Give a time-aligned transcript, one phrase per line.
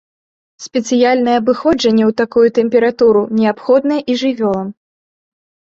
[0.65, 4.69] Спецыяльнае абыходжанне ў такую тэмпературу неабходнае і жывёлам.